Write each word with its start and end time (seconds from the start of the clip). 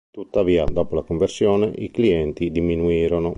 Tuttavia, 0.09 0.63
dopo 0.63 0.95
la 0.95 1.03
conversione, 1.03 1.71
i 1.75 1.91
clienti 1.91 2.49
diminuirono. 2.49 3.29